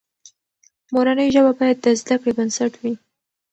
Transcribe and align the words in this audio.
مورنۍ 0.93 1.27
ژبه 1.35 1.51
باید 1.59 1.77
د 1.81 1.85
زده 2.01 2.15
کړې 2.21 2.31
بنسټ 2.37 2.73
وي. 2.81 2.93